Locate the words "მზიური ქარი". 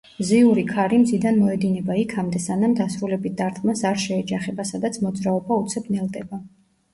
0.19-0.97